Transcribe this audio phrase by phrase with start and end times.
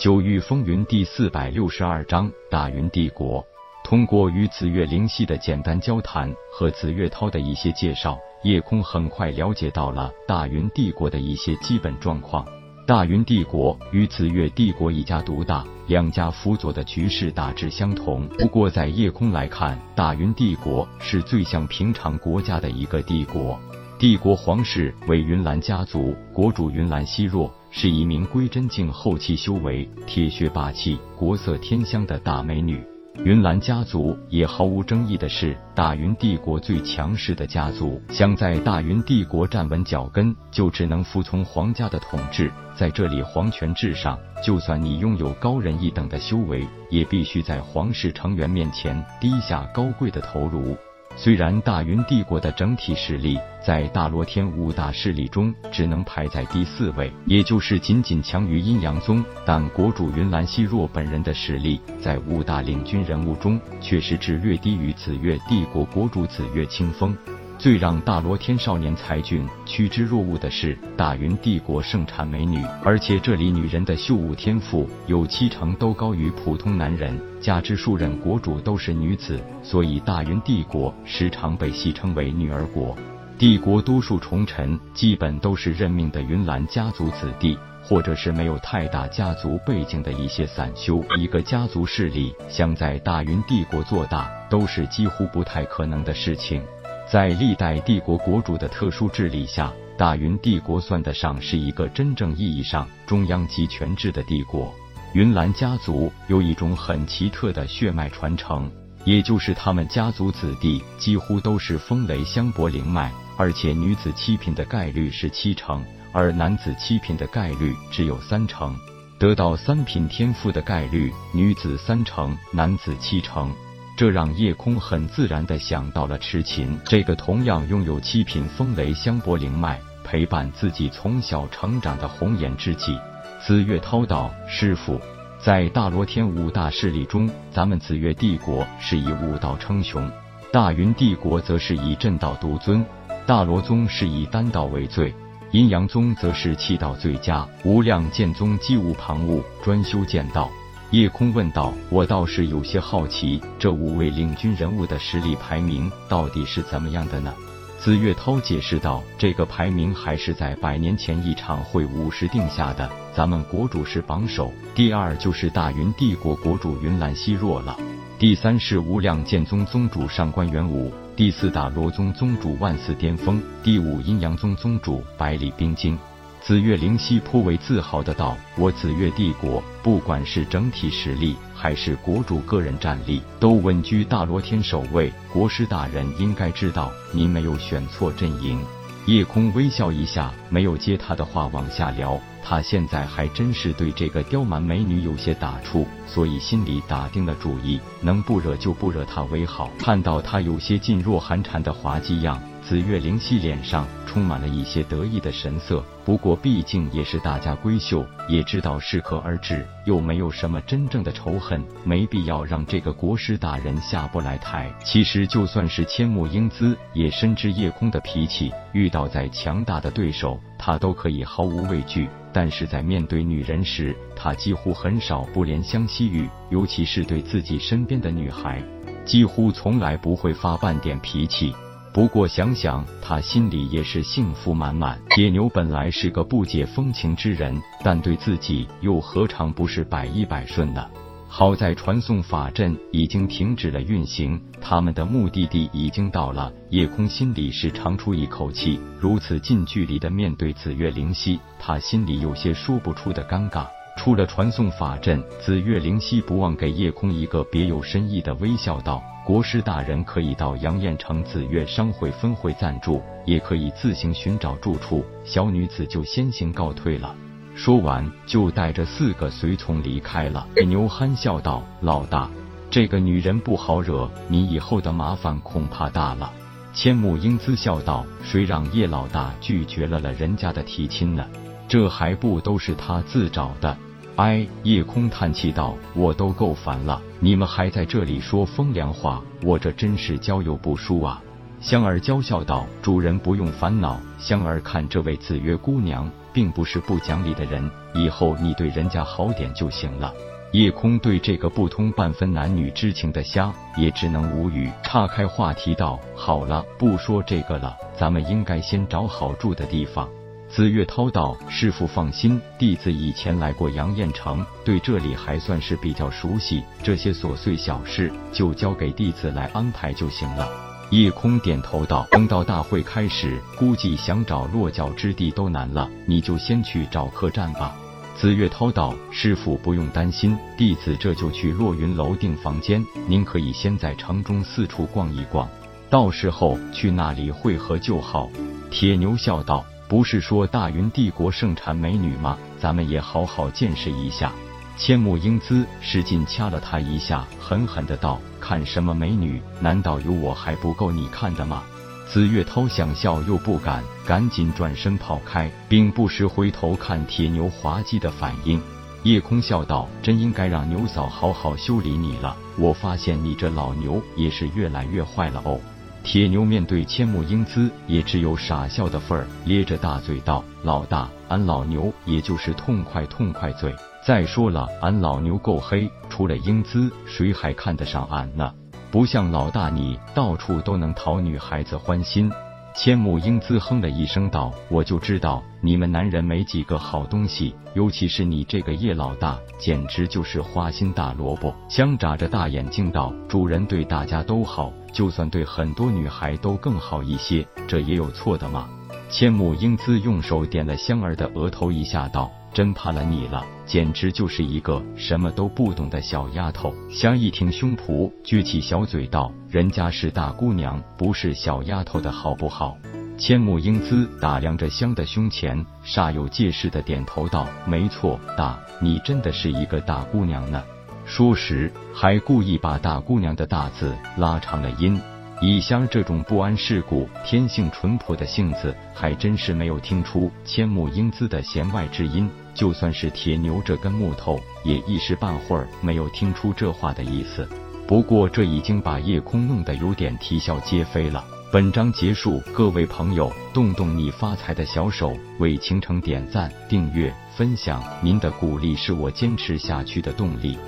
[0.00, 3.44] 九域风云第四百六十二章大云帝国。
[3.84, 12.46] 通过与紫月灵犀的简单交谈和紫月涛的一些介绍，夜空很快了解到了大云帝国的一些基本状况。
[12.86, 18.26] 大云帝国与紫月帝国一家独大，两家辅佐的局势大致相同。
[18.38, 23.60] 不过在夜空来看，大云帝国是最像平常国家的一个帝国。
[23.98, 32.84] 帝国皇室为云岚家族，国主云岚希若是一名归真境后期修为、铁血霸气、国色天香的大美女。
[33.24, 42.50] 云岚家族也毫无争议的是大云帝国最强势的家族，想在大云帝国站稳脚跟，就只能服从皇家的统治。
[42.74, 50.76] 在这里，皇权至上，就算你拥有高人一等的修为，也必须在皇室成员面前低下高贵的头颅。
[51.16, 67.14] 虽然大云帝国的整体实力在大罗天五大势力中只能排在第四位，也就是仅仅强于阴阳宗，但国主云兰希若本人的实力在五大领军人物中却是只略低于紫月帝国国主紫月清风。
[67.60, 82.96] 最让大罗天少年才俊趋之若鹜的是，大云帝国盛产美女，而且这里女人的秀武天赋有七成都高于普通男人，加之数任国主都是女子，所以大云帝国时常被戏称为女儿国。
[83.36, 91.04] 帝国多数重臣基本都是任命的云岚家族子弟，或者是没有太大家族背景的一些散修。
[91.18, 96.62] 一个家族势力想在大云帝国做大，都是几乎不太可能的事情。
[97.10, 104.72] 在历代帝国国主的特殊治理下，大云帝国算得上是一个真正意义上中央集权制的帝国。
[105.12, 108.70] 云岚家族有一种很奇特的血脉传承，
[109.04, 118.72] 也就是他们家族子弟几乎都是风雷香柏灵脉，而且女子七品的概率是七成，而男子七品的概率只有三成。
[119.18, 123.52] 得到三品天赋的概率，女子三成，男子七成。
[124.00, 132.98] 这让夜空很自然的想到了痴琴，这个同样拥有七品风雷香波灵脉，陪伴自己从小成长的红颜知己。
[133.46, 134.98] 紫月涛道：“师傅，
[135.38, 140.10] 在大罗天五大势力中，咱们紫月帝国是以武道称雄，
[140.50, 142.82] 大云帝国则是以阵道独尊，
[143.26, 145.14] 大罗宗是以丹道为最，
[145.50, 150.50] 阴阳宗则是气道最佳，无量剑宗机无旁骛，专修剑道。”
[150.90, 157.32] 夜空问道：“我倒是有些好奇，这五位领军人物的实力排名到底是怎么样的呢？”
[157.78, 167.76] 紫月涛解释道：“这个排名还是在百年前一场会武时定下的，咱们国主是榜首，第二就是大云帝国国主云岚希若了，
[168.18, 175.96] 第三是无量剑宗宗主上官元武，第四大罗宗宗主万四巅峰，第五阴阳宗宗主百里冰晶。”
[176.42, 185.12] 紫月灵犀颇为自豪的道：“我紫月帝国，不管是整体实力，还是国主个人战力，都稳居大罗天首位。
[185.30, 188.58] 国师大人应该知道，您没有选错阵营。”
[189.06, 192.18] 夜空微笑一下，没有接他的话往下聊。
[192.42, 199.70] 他现在还真是对这个刁蛮美女有些打怵，所以心里打定了主意，能不惹就不惹她为好。
[199.78, 202.40] 看到她有些噤若寒蝉的滑稽样。
[202.62, 214.72] 紫月灵犀脸上充满了一些得意的神色，不过毕竟也是大家闺秀，也知道适可而止，又没有什么真正的仇恨，没必要让这个国师大人下不来台。
[214.84, 222.06] 其实就算是千木英姿，也深知夜空的脾气，遇到再强大的对手，他都可以毫无畏惧。
[222.32, 228.62] 但是在面对女人时，他几乎很少不怜香惜玉，尤其是对自己身边的女孩，
[229.04, 231.52] 几乎从来不会发半点脾气。
[231.92, 235.00] 不过想想，他心里也是幸福满满。
[235.16, 240.86] 野牛本来是个不解风情之人，但对自己又何尝不是百依百顺呢？
[241.32, 246.52] 好在传送法阵已经停止了运行，他们的目的地已经到了。
[246.70, 253.64] 夜空心里是长出一口气，如此近距离的面对紫月灵犀，他心里有些说不出的尴尬。
[253.96, 259.00] 出了传送法阵，紫月灵犀不忘给夜空一个别有深意的微笑，道。
[259.24, 265.04] 国师大人可以到杨彦城紫月商会分会暂住，也可以自行寻找住处。
[265.24, 267.14] 小女子就先行告退了。
[267.62, 270.46] 说完，就带着四个随从离开了。
[270.66, 272.26] 牛憨笑道：“老大，
[272.70, 276.32] 这个女人不好惹，你以后的麻烦恐怕大了。”
[276.72, 281.22] 千木英姿笑道：“谁让叶老大拒绝了了人家的提亲呢？
[281.68, 283.76] 这还不都是他自找的？”
[284.16, 291.22] 哎，夜空叹气道：“我都够烦了，你们还在这里说风凉话，我这真是交友不淑啊！”
[291.60, 300.12] 香儿娇笑道：“主人不用烦恼，香儿看这位紫月姑娘并不是不讲理的人，以后你对人家好点就行了。”
[300.52, 310.08] 叶空对这个不通半分男女之情的虾也只能无语，岔开话题道：“好了，不说这个了，咱们应该先找好住的地方。”
[310.48, 320.48] 紫月涛道：“师傅放心，弟子以前来过杨彦城，对这里还算是比较熟悉，这些琐碎小事就交给弟子来安排就行了。”
[320.90, 327.74] 叶空点头道：“等到大会开始，估计想找落脚之地都难了，你就先去找客栈吧。”
[328.16, 332.84] 紫月涛道：“师傅不用担心，弟子这就去落云楼订房间。
[333.06, 335.48] 您可以先在城中四处逛一逛，
[335.88, 338.28] 到时候去那里会合就好。”
[338.68, 342.36] 铁牛笑道：“不是说大云帝国盛产美女吗？
[342.58, 344.32] 咱们也好好见识一下。”
[344.80, 349.38] 千木英姿使劲掐了他一下，狠狠的道：“看什么美女？
[349.60, 351.62] 难道有我还不够你看的吗？”
[352.08, 358.58] 紫月涛想笑又不敢，赶紧转身跑开，并不时回头看铁牛滑稽的反应。
[359.02, 362.34] 夜空笑道：“真应该让牛嫂好好修理你了。
[362.56, 365.60] 我发现你这老牛也是越来越坏了哦。”
[366.02, 373.76] 铁牛面对千木英姿，也只有傻笑的份儿，咧着大嘴道：“老大，俺老牛也就是痛快痛快嘴。
[374.02, 378.52] 再说了，俺老牛够黑，除了英姿，谁还看得上俺呢？”
[378.90, 382.30] 不像老大你到处都能讨女孩子欢心。
[382.74, 398.68] 千木英姿哼了一声道：“我就知道你们男人没几个好东西，尤其是你这个叶老大，简直就是花心大萝卜。”香眨着大眼睛道：“主人对大家都好，就算对很多女孩都更好一些，这也有错的吗？”
[399.10, 402.30] 千木英姿用手点了香儿的额头一下道。
[402.52, 406.74] 真怕了你了，简直就是一个什么都不懂的小丫头。
[406.90, 412.76] 香一挺胸脯，撅起小嘴道：“人家是大姑娘，不是小丫头的好不好？”
[413.16, 420.62] 千木英姿打量着香的胸前，煞有介事的点头道：“没错，大，你真的是一个大姑娘呢。”
[421.06, 425.00] 说时还故意把大姑娘的大字拉长了音。
[425.42, 432.28] 以香这种不谙世故、天性淳朴的性子，还真是没有听出千木英姿的弦外之音。
[432.52, 437.48] 就算是铁牛这根木头，也一时半会儿没有听出这话的意思。
[437.88, 441.24] 不过这已经把夜空弄得有点啼笑皆非了。
[441.50, 450.58] 本章结束，各位朋友，动动你发财的小手，为倾城点赞、订阅、分享，您的鼓励是我坚持下去的动力。